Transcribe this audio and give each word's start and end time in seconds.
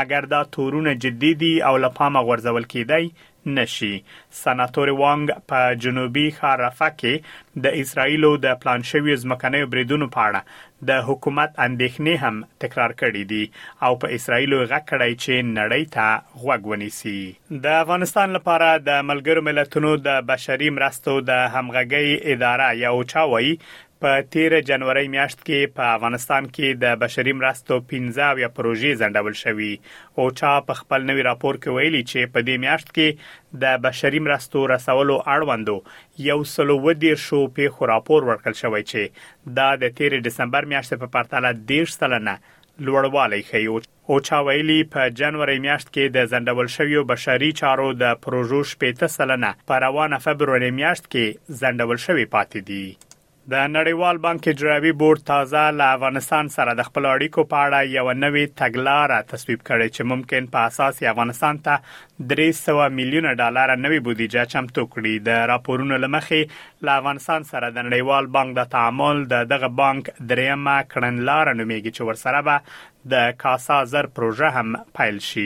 مګر 0.00 0.32
دا 0.34 0.42
تورونه 0.58 0.96
جدي 1.06 1.32
دي 1.44 1.54
او 1.70 1.74
لپاره 1.86 2.26
غورځول 2.30 2.68
کیدی 2.74 3.04
نشي 3.56 3.92
سناتور 4.42 4.88
وانګ 5.02 5.30
په 5.52 5.60
جنوبي 5.84 6.26
ښار 6.38 6.58
رفح 6.66 6.88
کې 7.00 7.60
د 7.66 7.76
اسرایلو 7.82 8.32
د 8.44 8.58
پلان 8.64 8.84
شوی 8.92 9.16
ځمکنیو 9.24 9.70
بریدونو 9.74 10.08
په 10.16 10.20
اړه 10.28 10.40
د 10.90 11.00
حکومت 11.08 11.56
اندېښنې 11.66 12.14
هم 12.22 12.36
تکرار 12.64 12.92
کړې 13.00 13.22
دي 13.30 13.44
او 13.86 13.92
په 14.04 14.18
اسرایلو 14.18 14.58
غکړای 14.72 15.12
چې 15.22 15.34
نړۍ 15.58 15.82
ته 15.94 16.06
غوګونیسي 16.44 17.20
د 17.66 17.80
افغانستان 17.84 18.28
لپاره 18.38 18.68
د 18.90 19.02
ملګرو 19.10 19.44
ملتونو 19.48 19.94
د 20.08 20.22
بشري 20.32 20.70
مرستو 20.76 21.16
د 21.32 21.44
همغږي 21.56 22.08
اداره 22.36 22.68
یو 22.86 22.96
چاوي 23.14 23.50
په 24.04 24.18
13 24.34 24.60
جنوري 24.70 25.02
میاشت 25.14 25.40
کې 25.46 25.70
په 25.76 25.84
افغانستان 25.96 26.44
کې 26.54 26.68
د 26.82 26.98
بشري 27.02 27.32
مرستو 27.38 27.74
15 27.92 28.50
پروژې 28.58 28.92
ځنډول 29.00 29.34
شوې 29.44 29.70
او 30.20 30.24
چا 30.40 30.52
په 30.68 30.74
خپل 30.80 31.00
نوي 31.08 31.22
راپور 31.28 31.54
کې 31.62 31.74
ویلي 31.78 32.02
چې 32.10 32.30
په 32.34 32.38
دې 32.48 32.56
میاشت 32.64 32.92
کې 32.98 33.08
د 33.64 33.80
بشري 33.86 34.20
مرستو 34.26 34.60
رسولو 34.74 35.16
اړوندو 35.34 35.74
یو 36.28 36.38
سلو 36.52 36.76
ودیر 36.84 37.18
شو 37.24 37.40
په 37.58 37.72
خو 37.78 37.88
راپور 37.92 38.20
ورکړل 38.28 38.56
شوی 38.62 38.84
چې 38.92 39.58
دا 39.58 39.66
د 39.84 39.92
13 40.02 40.22
دسمبر 40.28 40.62
میاشتې 40.72 41.02
په 41.02 41.08
پرتله 41.18 41.50
10 41.72 41.98
سلنه 42.00 42.34
لوړوالی 42.84 43.42
ښیي 43.48 43.84
او 44.12 44.20
چا 44.30 44.38
ویلي 44.50 44.78
په 44.94 45.00
جنوري 45.22 45.58
میاشت 45.66 45.88
کې 45.94 46.04
د 46.18 46.30
زندول 46.36 46.68
شویو 46.76 47.04
بشري 47.14 47.50
چارو 47.64 47.90
د 48.04 48.16
پروژو 48.28 48.62
شپږ 48.74 49.12
سلنه 49.18 49.52
په 49.72 49.84
روانه 49.88 50.16
فبرवरी 50.28 50.72
میاشت 50.80 51.04
کې 51.14 51.58
زندول 51.66 51.98
شوی 52.06 52.26
پاتې 52.36 52.60
دي 52.72 52.88
د 53.52 53.68
نړیوال 53.74 54.18
بانک 54.24 54.46
اجرایی 54.50 54.90
بورډ 55.02 55.20
تازه 55.28 55.60
له 55.76 55.92
افغانستان 55.98 56.50
سره 56.56 56.72
د 56.80 56.86
خپل 56.88 57.06
اړیکو 57.10 57.44
په 57.52 57.62
اړه 57.68 57.94
یو 57.98 58.16
نوې 58.24 58.50
تګلارې 58.62 59.30
تصویب 59.30 59.62
کړې 59.68 59.94
چې 59.94 60.08
ممکن 60.10 60.48
په 60.56 60.72
اساس 60.72 61.00
افغانستان 61.12 61.60
ته 61.68 61.78
300 62.32 62.90
میلیونه 62.98 63.32
ډالر 63.40 63.72
نوې 63.86 64.04
بودیجه 64.10 64.44
چمتو 64.56 64.84
کړي 64.94 65.24
د 65.30 65.42
راپورونو 65.52 66.00
لمخې 66.04 66.86
له 66.88 66.98
افغانستان 67.02 67.48
سره 67.52 67.64
د 67.78 67.88
نړیوال 67.88 68.30
بانک 68.36 68.54
د 68.60 68.70
تعامل 68.76 69.24
د 69.32 69.48
دغه 69.56 69.72
بانک 69.80 70.12
دریمه 70.34 70.76
کړنلار 70.92 71.54
نومېږي 71.54 71.90
چې 71.96 72.08
ورسره 72.08 72.46
به 72.50 72.86
د 73.10 73.26
کاسا 73.42 73.74
زر 73.90 74.06
پروژه 74.16 74.48
هم 74.60 74.74
پایل 74.96 75.18
شي 75.26 75.44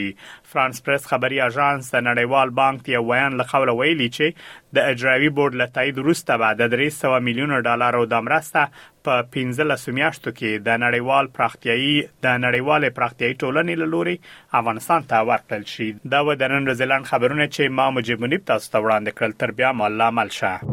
فرانس 0.53 0.81
پریس 0.87 1.03
خبري 1.11 1.37
اژانس 1.47 1.91
د 1.93 2.03
نړیوال 2.07 2.51
بانک 2.59 2.89
یو 2.93 3.01
بیان 3.11 3.37
لخوا 3.41 3.59
ویلي 3.81 4.07
چې 4.15 4.51
د 4.77 4.89
اجرایی 4.93 5.29
بورډ 5.37 5.61
له 5.61 5.75
تایید 5.77 6.01
وروسته 6.03 6.37
به 6.43 6.57
د 6.63 6.73
300 6.81 7.21
میلیونه 7.27 7.59
ډالر 7.67 7.92
لپاره 7.93 8.11
د 8.13 8.25
مرسته 8.27 8.61
په 9.05 9.15
15 9.37 9.95
میاشتو 9.99 10.29
کې 10.39 10.51
د 10.67 10.69
نړیوال 10.85 11.25
پراختیايي 11.37 11.95
د 12.25 12.27
نړیوال 12.45 12.81
پراختیايي 12.99 13.39
ټولنې 13.43 13.75
له 13.81 13.87
لوري 13.93 14.15
افغانستان 14.61 15.01
ته 15.13 15.25
ورکړل 15.29 15.65
شي 15.75 15.87
دا 16.15 16.19
ودرن 16.29 16.69
رزلان 16.71 17.03
خبرونه 17.11 17.45
چې 17.55 17.73
ما 17.81 17.87
مجبونی 17.99 18.41
تاسو 18.51 18.71
ته 18.71 18.77
وړاندې 18.85 19.11
کړل 19.17 19.39
تر 19.43 19.49
بیا 19.61 19.69
مال 19.83 20.07
عمل 20.09 20.31
شه 20.39 20.72